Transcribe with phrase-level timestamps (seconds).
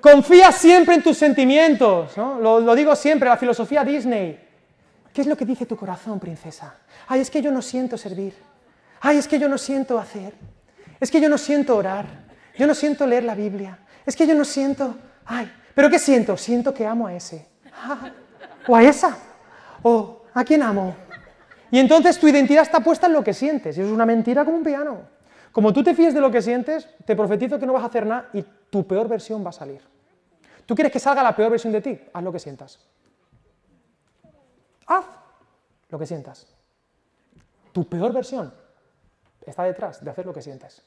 [0.00, 2.38] Confía siempre en tus sentimientos, ¿no?
[2.38, 4.38] Lo, digo siempre, la filosofía Disney.
[5.12, 6.76] ¿Qué es lo que dice tu corazón, princesa?
[7.08, 8.34] Ay, es que yo no siento servir.
[9.00, 10.34] Ay, es que yo no siento hacer.
[11.00, 12.06] Es que yo no siento orar.
[12.56, 13.78] Yo no siento leer la Biblia.
[14.06, 14.96] Es que yo no siento...
[15.26, 16.36] Ay, ¿pero qué siento?
[16.36, 17.46] Siento que amo a ese.
[17.72, 18.10] Ah,
[18.66, 19.16] o a esa.
[19.82, 20.94] O a quién amo.
[21.70, 23.76] Y entonces tu identidad está puesta en lo que sientes.
[23.76, 25.02] Y eso es una mentira como un piano.
[25.52, 28.06] Como tú te fíes de lo que sientes, te profetizo que no vas a hacer
[28.06, 29.82] nada y tu peor versión va a salir.
[30.66, 31.98] ¿Tú quieres que salga la peor versión de ti?
[32.12, 32.78] Haz lo que sientas.
[34.86, 35.06] Haz
[35.88, 36.46] lo que sientas.
[37.72, 38.52] Tu peor versión
[39.44, 40.82] está detrás de hacer lo que sientes.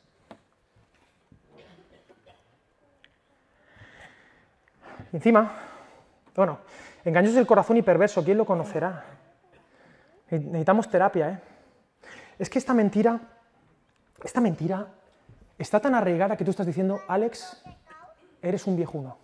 [5.11, 5.51] Encima,
[6.35, 6.59] bueno,
[7.03, 9.03] engaños del corazón y perverso, ¿quién lo conocerá?
[10.29, 11.39] Necesitamos terapia, ¿eh?
[12.39, 13.19] Es que esta mentira,
[14.23, 14.87] esta mentira
[15.57, 17.63] está tan arraigada que tú estás diciendo, Alex,
[18.41, 19.17] eres un viejuno.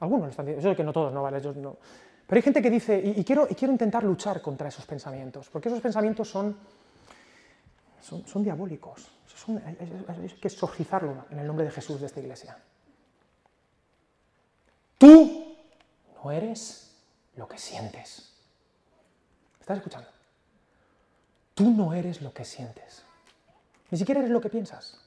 [0.00, 1.76] Algunos lo están diciendo, eso es que no todos, no, vale, yo no.
[2.26, 6.28] Pero hay gente que dice, y, quiero, intentar luchar contra esos pensamientos, porque esos pensamientos
[6.28, 6.56] son,
[8.00, 9.10] son, diabólicos.
[9.48, 12.56] hay, que exorcizarlo en el nombre de Jesús de esta iglesia.
[14.96, 15.56] Tú
[16.22, 16.94] no eres
[17.34, 18.32] lo que sientes.
[19.60, 20.08] ¿Estás escuchando?
[21.54, 23.04] Tú no eres lo que sientes.
[23.90, 24.98] Ni siquiera eres lo que piensas.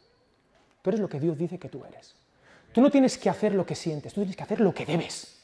[0.81, 2.15] Tú eres lo que Dios dice que tú eres.
[2.71, 5.43] Tú no tienes que hacer lo que sientes, tú tienes que hacer lo que debes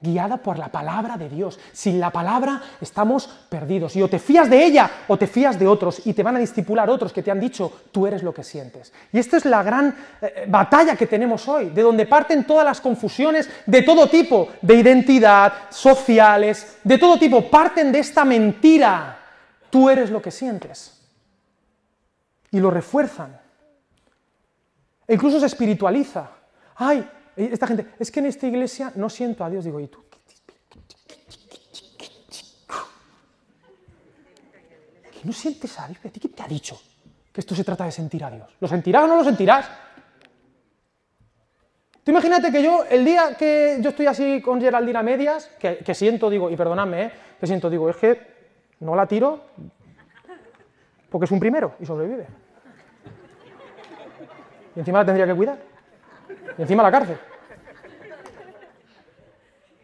[0.00, 1.58] guiada por la palabra de Dios.
[1.72, 3.94] Sin la palabra estamos perdidos.
[3.96, 6.40] Y o te fías de ella o te fías de otros y te van a
[6.40, 8.92] discipular otros que te han dicho, tú eres lo que sientes.
[9.12, 12.80] Y esta es la gran eh, batalla que tenemos hoy, de donde parten todas las
[12.80, 19.18] confusiones de todo tipo, de identidad, sociales, de todo tipo, parten de esta mentira.
[19.68, 20.99] Tú eres lo que sientes.
[22.50, 23.38] Y lo refuerzan.
[25.06, 26.30] E incluso se espiritualiza.
[26.76, 29.64] Ay, esta gente, es que en esta iglesia no siento a Dios.
[29.64, 30.02] Digo, ¿y tú?
[35.10, 35.98] ¿Qué no sientes a Dios?
[36.00, 36.80] ¿Quién te ha dicho
[37.32, 38.48] que esto se trata de sentir a Dios?
[38.58, 39.68] ¿Lo sentirás o no lo sentirás?
[42.02, 46.30] Tú imagínate que yo, el día que yo estoy así con Geraldina medias, que, siento,
[46.30, 47.12] digo, y perdonadme, ¿eh?
[47.38, 48.30] que siento, digo, es que
[48.80, 49.44] no la tiro
[51.10, 52.26] porque es un primero y sobrevive.
[54.80, 55.58] Encima la tendría que cuidar.
[56.56, 57.18] Y encima la cárcel.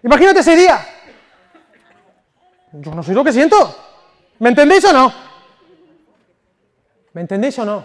[0.03, 0.79] Imagínate ese día.
[2.73, 3.57] Yo no sé lo que siento.
[4.39, 5.13] ¿Me entendéis o no?
[7.13, 7.85] ¿Me entendéis o no?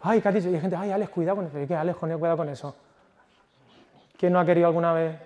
[0.00, 0.30] Ay, ¿qué?
[0.30, 1.60] Y hay gente, ay, Alex, cuidado con eso.
[1.60, 2.74] ¿Y qué, Alex, cuidado con eso?
[4.16, 5.16] ¿Quién no ha querido alguna vez?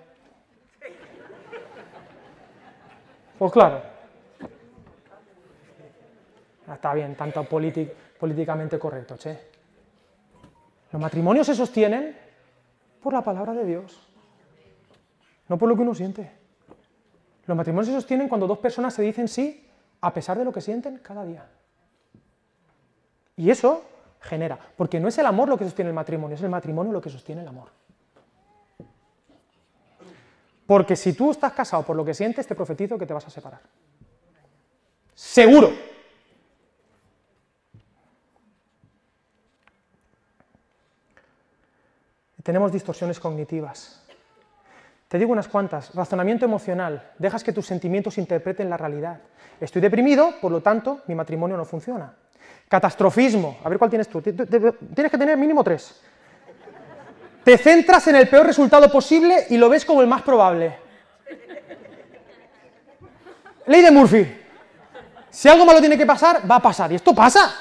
[3.39, 3.81] Pues claro.
[6.71, 9.52] Está bien, tanto políticamente correcto, che.
[10.93, 12.15] Los matrimonios se sostienen
[13.01, 13.99] por la palabra de Dios,
[15.49, 16.31] no por lo que uno siente.
[17.47, 19.67] Los matrimonios se sostienen cuando dos personas se dicen sí
[20.01, 21.47] a pesar de lo que sienten cada día.
[23.35, 23.83] Y eso
[24.21, 27.01] genera, porque no es el amor lo que sostiene el matrimonio, es el matrimonio lo
[27.01, 27.69] que sostiene el amor.
[30.67, 33.31] Porque si tú estás casado por lo que sientes, te profetizo que te vas a
[33.31, 33.61] separar.
[35.15, 35.71] Seguro.
[42.43, 44.01] Tenemos distorsiones cognitivas.
[45.07, 45.93] Te digo unas cuantas.
[45.95, 47.11] Razonamiento emocional.
[47.17, 49.19] Dejas que tus sentimientos interpreten la realidad.
[49.59, 52.13] Estoy deprimido, por lo tanto, mi matrimonio no funciona.
[52.67, 53.59] Catastrofismo.
[53.63, 54.21] A ver cuál tienes tú.
[54.21, 56.01] Tienes que tener mínimo tres.
[57.43, 60.77] Te centras en el peor resultado posible y lo ves como el más probable.
[63.67, 64.41] Ley de Murphy.
[65.29, 66.91] Si algo malo tiene que pasar, va a pasar.
[66.91, 67.53] Y esto pasa.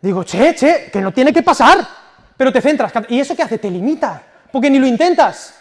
[0.00, 1.97] Digo, che, che, que no tiene que pasar
[2.38, 2.92] pero te centras.
[3.08, 3.58] ¿Y eso qué hace?
[3.58, 5.60] Te limita, porque ni lo intentas.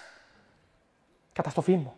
[1.33, 1.97] Catastrofismo.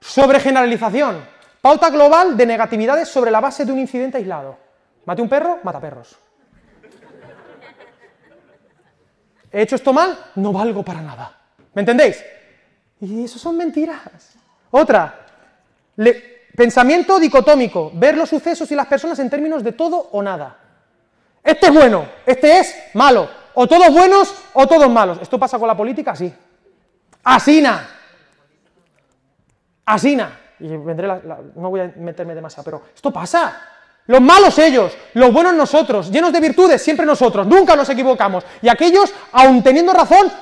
[0.00, 1.22] Sobregeneralización.
[1.60, 4.56] Pauta global de negatividades sobre la base de un incidente aislado.
[5.04, 6.16] Mate un perro, mata perros.
[9.52, 10.16] ¿He hecho esto mal?
[10.36, 11.36] No valgo para nada.
[11.74, 12.24] ¿Me entendéis?
[13.00, 14.36] Y eso son mentiras.
[14.70, 15.26] Otra,
[16.54, 20.56] pensamiento dicotómico, ver los sucesos y las personas en términos de todo o nada.
[21.42, 23.39] Este es bueno, este es malo.
[23.62, 25.18] O todos buenos o todos malos.
[25.20, 26.16] ¿Esto pasa con la política?
[26.16, 26.32] Sí.
[27.24, 27.90] Asina.
[29.84, 30.40] Asina.
[30.60, 31.06] Y vendré
[31.56, 33.60] no voy a meterme demasiado, pero esto pasa.
[34.06, 38.44] Los malos ellos, los buenos nosotros, llenos de virtudes, siempre nosotros, nunca nos equivocamos.
[38.62, 40.32] Y aquellos, aun teniendo razón,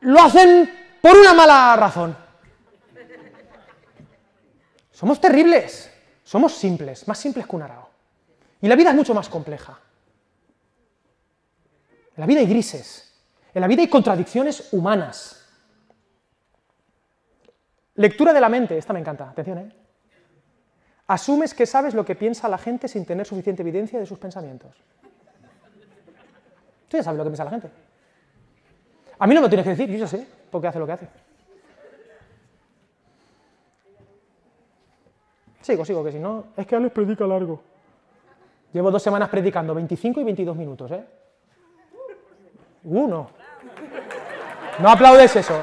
[0.00, 2.16] lo hacen por una mala razón.
[4.90, 5.88] Somos terribles,
[6.24, 7.88] somos simples, más simples que un arao.
[8.60, 9.78] Y la vida es mucho más compleja.
[12.16, 13.12] En la vida hay grises.
[13.52, 15.46] En la vida hay contradicciones humanas.
[17.94, 19.72] Lectura de la mente, esta me encanta, atención, ¿eh?
[21.08, 24.74] Asumes que sabes lo que piensa la gente sin tener suficiente evidencia de sus pensamientos.
[26.88, 27.70] Tú ya sabes lo que piensa la gente.
[29.18, 31.08] A mí no me tienes que decir, yo ya sé, porque hace lo que hace.
[35.60, 37.62] Sigo, sigo, que si no, es que Alex predica largo.
[38.72, 41.04] Llevo dos semanas predicando, 25 y 22 minutos, ¿eh?
[42.86, 43.28] Uno.
[44.78, 45.62] No aplaudes eso.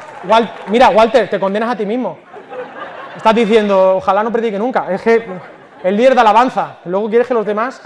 [0.68, 2.18] mira, Walter, te condenas a ti mismo.
[3.16, 4.92] Estás diciendo, ojalá no predique nunca.
[4.92, 5.26] Es que
[5.84, 6.80] el líder de alabanza.
[6.86, 7.82] Luego quieres que los demás.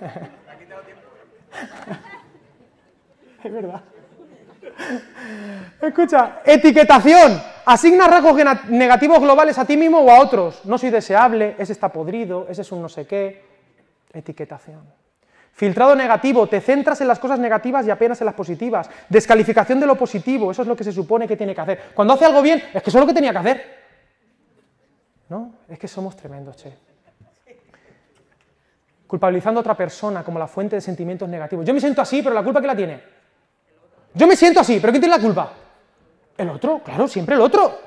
[3.44, 3.82] es verdad.
[5.82, 7.42] Escucha, etiquetación.
[7.66, 8.36] Asigna rasgos
[8.68, 10.64] negativos globales a ti mismo o a otros.
[10.64, 13.44] No soy deseable, ese está podrido, ese es un no sé qué.
[14.12, 15.07] Etiquetación.
[15.58, 18.88] Filtrado negativo, te centras en las cosas negativas y apenas en las positivas.
[19.08, 21.80] Descalificación de lo positivo, eso es lo que se supone que tiene que hacer.
[21.96, 23.78] Cuando hace algo bien, es que eso es lo que tenía que hacer.
[25.28, 25.54] ¿No?
[25.68, 26.72] Es que somos tremendos, che.
[29.08, 31.66] Culpabilizando a otra persona como la fuente de sentimientos negativos.
[31.66, 33.02] Yo me siento así, pero la culpa que la tiene.
[34.14, 35.52] Yo me siento así, pero ¿quién tiene la culpa?
[36.36, 37.80] El otro, claro, siempre el otro.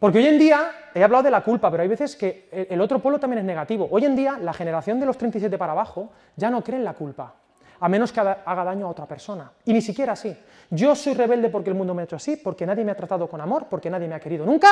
[0.00, 3.00] Porque hoy en día, he hablado de la culpa, pero hay veces que el otro
[3.00, 3.88] polo también es negativo.
[3.90, 6.94] Hoy en día, la generación de los 37 para abajo ya no cree en la
[6.94, 7.34] culpa,
[7.80, 9.50] a menos que haga daño a otra persona.
[9.64, 10.36] Y ni siquiera así.
[10.70, 13.28] Yo soy rebelde porque el mundo me ha hecho así, porque nadie me ha tratado
[13.28, 14.68] con amor, porque nadie me ha querido nunca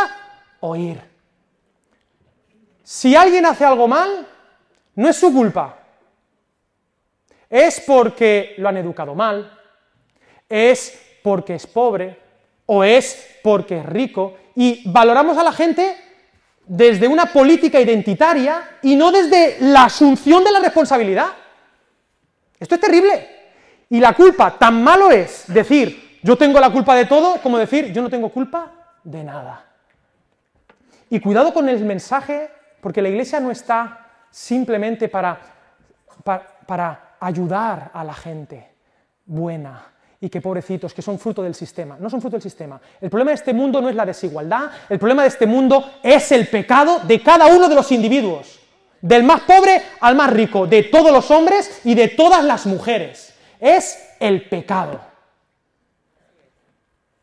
[0.60, 1.00] oír.
[2.84, 4.26] Si alguien hace algo mal,
[4.94, 5.78] no es su culpa.
[7.50, 9.58] Es porque lo han educado mal,
[10.48, 12.18] es porque es pobre,
[12.66, 15.96] o es porque es rico, y valoramos a la gente
[16.66, 21.28] desde una política identitaria y no desde la asunción de la responsabilidad.
[22.58, 23.28] Esto es terrible.
[23.90, 27.92] Y la culpa, tan malo es decir yo tengo la culpa de todo como decir
[27.92, 28.72] yo no tengo culpa
[29.04, 29.66] de nada.
[31.10, 32.50] Y cuidado con el mensaje,
[32.80, 35.38] porque la iglesia no está simplemente para,
[36.24, 38.72] para, ayudar a la gente
[39.26, 39.91] buena,
[40.22, 41.96] y que pobrecitos, que son fruto del sistema.
[41.98, 42.80] No son fruto del sistema.
[43.00, 46.30] El problema de este mundo no es la desigualdad, el problema de este mundo es
[46.30, 48.60] el pecado de cada uno de los individuos,
[49.00, 53.34] del más pobre al más rico, de todos los hombres y de todas las mujeres.
[53.58, 55.00] Es el pecado.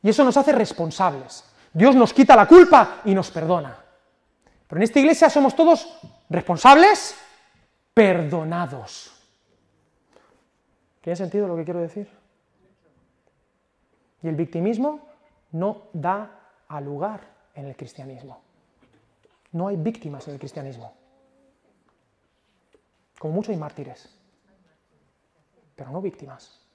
[0.03, 1.45] Y eso nos hace responsables.
[1.71, 3.77] Dios nos quita la culpa y nos perdona.
[4.67, 5.87] Pero en esta iglesia somos todos
[6.29, 7.15] responsables,
[7.93, 9.13] perdonados.
[10.99, 12.18] ¿Tiene sentido lo que quiero decir?
[14.21, 14.99] Y el victimismo
[15.51, 17.21] no da a lugar
[17.55, 18.41] en el cristianismo.
[19.51, 20.93] No hay víctimas en el cristianismo.
[23.17, 24.15] Como mucho hay mártires,
[25.75, 26.65] pero no víctimas.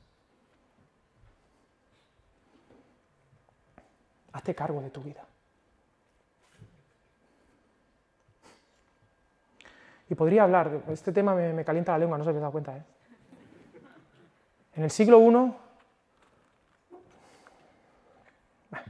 [4.33, 5.25] Hazte cargo de tu vida.
[10.11, 12.77] Y podría hablar, este tema me, calienta la lengua, no se habéis dado cuenta.
[12.77, 12.83] ¿eh?
[14.75, 15.55] En el siglo I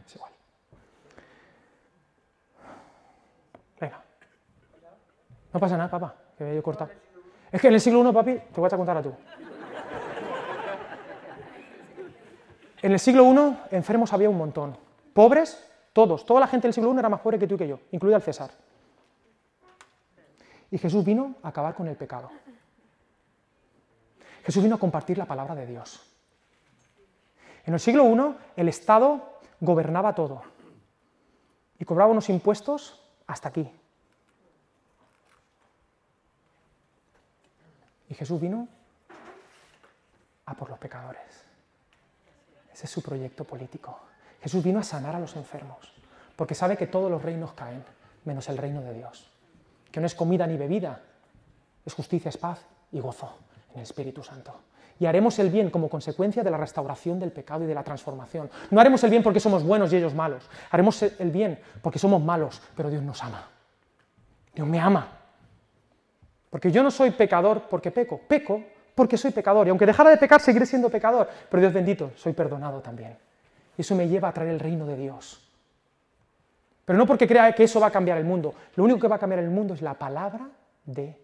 [0.06, 0.32] es igual.
[3.80, 4.02] Venga.
[5.54, 6.90] No pasa nada, papá, que me he cortado.
[7.52, 9.14] Es que en el siglo I, papi, te voy a contar a tú.
[12.82, 14.76] En el siglo I, enfermos había un montón.
[15.12, 16.26] Pobres, todos.
[16.26, 18.16] Toda la gente del siglo I era más pobre que tú y que yo, incluido
[18.16, 18.50] el César.
[20.72, 22.30] Y Jesús vino a acabar con el pecado.
[24.44, 26.04] Jesús vino a compartir la palabra de Dios.
[27.64, 30.42] En el siglo I, el Estado gobernaba todo
[31.78, 33.70] y cobraba unos impuestos hasta aquí.
[38.14, 38.68] Jesús vino
[40.46, 41.44] a por los pecadores.
[42.72, 43.98] Ese es su proyecto político.
[44.42, 45.92] Jesús vino a sanar a los enfermos,
[46.36, 47.84] porque sabe que todos los reinos caen,
[48.24, 49.30] menos el reino de Dios,
[49.90, 51.00] que no es comida ni bebida,
[51.84, 52.60] es justicia, es paz
[52.92, 53.38] y gozo
[53.72, 54.60] en el Espíritu Santo
[54.98, 58.50] y haremos el bien como consecuencia de la restauración del pecado y de la transformación.
[58.70, 60.48] No haremos el bien porque somos buenos y ellos malos.
[60.70, 63.48] Haremos el bien porque somos malos, pero Dios nos ama.
[64.54, 65.13] Dios me ama.
[66.54, 68.62] Porque yo no soy pecador porque peco, peco
[68.94, 69.66] porque soy pecador.
[69.66, 71.28] Y aunque dejara de pecar, seguiré siendo pecador.
[71.50, 73.18] Pero Dios bendito, soy perdonado también.
[73.76, 75.50] Y eso me lleva a traer el reino de Dios.
[76.84, 78.54] Pero no porque crea que eso va a cambiar el mundo.
[78.76, 80.48] Lo único que va a cambiar el mundo es la palabra
[80.84, 81.18] de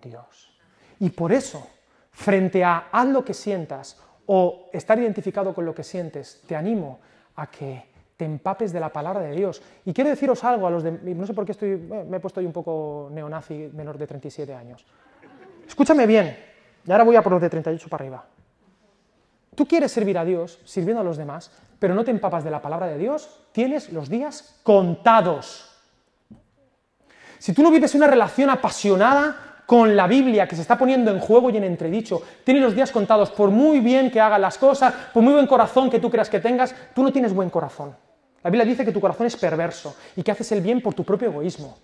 [0.00, 0.56] Dios.
[1.00, 1.66] Y por eso
[2.12, 7.00] frente a haz lo que sientas o estar identificado con lo que sientes, te animo
[7.34, 7.86] a que
[8.16, 9.62] te empapes de la palabra de Dios.
[9.84, 10.92] Y quiero deciros algo a los de...
[10.92, 14.54] No sé por qué estoy, me he puesto ahí un poco neonazi menor de 37
[14.54, 14.84] años.
[15.66, 16.36] Escúchame bien,
[16.86, 18.24] y ahora voy a por los de 38 para arriba.
[19.54, 22.62] tú quieres servir a Dios sirviendo a los demás, pero no te empapas de la
[22.62, 25.72] palabra de Dios, tienes los días contados.
[27.38, 31.18] Si tú no vives una relación apasionada con la Biblia que se está poniendo en
[31.18, 34.94] juego y en entredicho, tienes los días contados, por muy bien que hagas las cosas,
[35.12, 37.96] por muy buen corazón que tú creas que tengas, tú no tienes buen corazón.
[38.46, 41.02] La Biblia dice que tu corazón es perverso y que haces el bien por tu
[41.02, 41.76] propio egoísmo.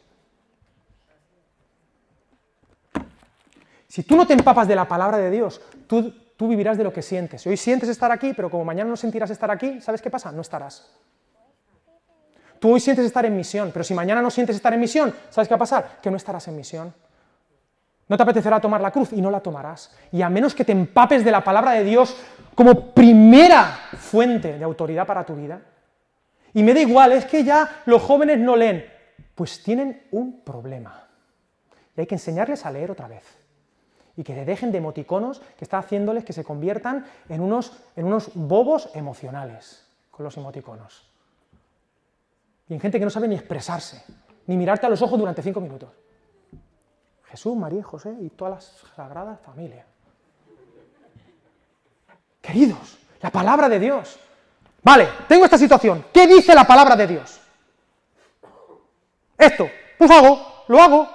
[3.88, 6.92] Si tú no te empapas de la palabra de Dios, tú, tú vivirás de lo
[6.92, 7.44] que sientes.
[7.48, 10.30] Hoy sientes estar aquí, pero como mañana no sentirás estar aquí, ¿sabes qué pasa?
[10.30, 10.88] No estarás.
[12.60, 15.48] Tú hoy sientes estar en misión, pero si mañana no sientes estar en misión, ¿sabes
[15.48, 15.98] qué va a pasar?
[16.00, 16.94] Que no estarás en misión.
[18.06, 19.92] No te apetecerá tomar la cruz y no la tomarás.
[20.12, 22.16] Y a menos que te empapes de la palabra de Dios
[22.54, 23.64] como primera
[23.98, 25.60] fuente de autoridad para tu vida,
[26.54, 28.84] y me da igual, es que ya los jóvenes no leen,
[29.34, 31.08] pues tienen un problema.
[31.96, 33.24] Y hay que enseñarles a leer otra vez.
[34.16, 38.04] Y que te dejen de emoticonos que está haciéndoles que se conviertan en unos, en
[38.04, 41.10] unos bobos emocionales con los emoticonos.
[42.68, 44.04] Y en gente que no sabe ni expresarse,
[44.46, 45.90] ni mirarte a los ojos durante cinco minutos.
[47.24, 49.86] Jesús, María José y todas las sagradas familias.
[52.42, 54.18] Queridos, la palabra de Dios.
[54.82, 56.06] Vale, tengo esta situación.
[56.12, 57.40] ¿Qué dice la palabra de Dios?
[59.38, 61.08] Esto, pues hago, lo hago.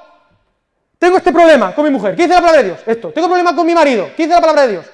[0.98, 2.16] Tengo este problema con mi mujer.
[2.16, 2.80] ¿Qué dice la palabra de Dios?
[2.86, 3.12] Esto.
[3.12, 4.08] Tengo problema con mi marido.
[4.16, 4.86] ¿Qué dice la palabra de Dios?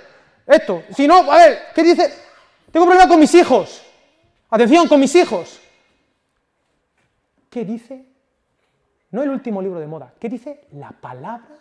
[0.45, 0.83] Esto.
[0.95, 2.13] Si no, a ver, ¿qué dice?
[2.71, 3.83] Tengo problema con mis hijos.
[4.49, 5.61] Atención, con mis hijos.
[7.49, 8.05] ¿Qué dice?
[9.11, 10.13] No el último libro de moda.
[10.19, 10.65] ¿Qué dice?
[10.71, 11.59] La palabra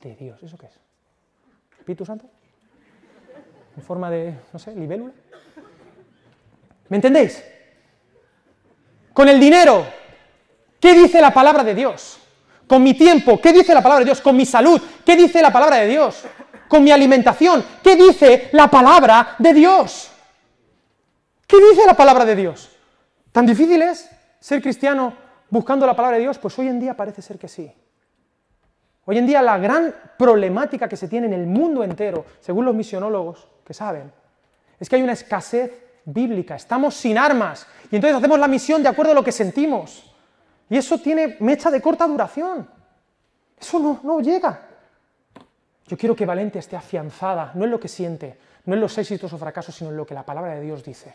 [0.00, 0.42] de Dios.
[0.42, 0.78] ¿Eso qué es?
[1.78, 2.26] ¿Espíritu Santo?
[3.76, 5.12] ¿En forma de, no sé, libélula?
[6.88, 7.44] ¿Me entendéis?
[9.12, 9.86] Con el dinero,
[10.80, 12.18] ¿qué dice la palabra de Dios?
[12.66, 14.20] Con mi tiempo, ¿qué dice la palabra de Dios?
[14.20, 16.24] Con mi salud, ¿qué dice la palabra de Dios?
[16.68, 20.10] Con mi alimentación, ¿qué dice la palabra de Dios?
[21.46, 22.70] ¿Qué dice la palabra de Dios?
[23.32, 25.14] ¿Tan difícil es ser cristiano
[25.48, 26.38] buscando la palabra de Dios?
[26.38, 27.72] Pues hoy en día parece ser que sí.
[29.06, 32.74] Hoy en día la gran problemática que se tiene en el mundo entero, según los
[32.74, 34.12] misionólogos que saben,
[34.78, 38.88] es que hay una escasez bíblica, estamos sin armas y entonces hacemos la misión de
[38.88, 40.14] acuerdo a lo que sentimos.
[40.70, 42.68] Y eso tiene mecha de corta duración.
[43.58, 44.66] Eso no, no llega.
[45.86, 49.32] Yo quiero que Valente esté afianzada, no en lo que siente, no en los éxitos
[49.32, 51.14] o fracasos, sino en lo que la palabra de Dios dice.